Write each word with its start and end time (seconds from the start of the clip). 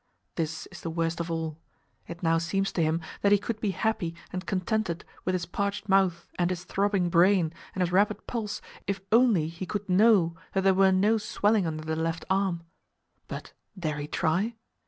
This 0.33 0.65
is 0.71 0.81
the 0.81 0.89
worst 0.89 1.19
of 1.19 1.29
all; 1.29 1.59
it 2.07 2.23
now 2.23 2.39
seems 2.39 2.71
to 2.71 2.81
him 2.81 3.01
that 3.21 3.31
he 3.31 3.37
could 3.37 3.59
be 3.59 3.69
happy 3.69 4.15
and 4.33 4.47
contented 4.47 5.05
with 5.25 5.33
his 5.33 5.45
parched 5.45 5.87
mouth 5.87 6.27
and 6.39 6.49
his 6.49 6.63
throbbing 6.63 7.11
brain 7.11 7.53
and 7.75 7.83
his 7.83 7.91
rapid 7.91 8.25
pulse, 8.25 8.63
if 8.87 8.99
only 9.11 9.47
he 9.47 9.67
could 9.67 9.87
know 9.87 10.33
that 10.53 10.63
there 10.63 10.73
were 10.73 10.91
no 10.91 11.19
swelling 11.19 11.67
under 11.67 11.83
the 11.85 11.95
left 11.95 12.25
arm; 12.31 12.63
but 13.27 13.53
dare 13.77 13.97
he 13.99 14.07
try? 14.07 14.55